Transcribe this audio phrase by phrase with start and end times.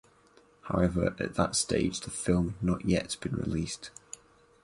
[0.63, 3.91] However at that stage the film had not yet been released.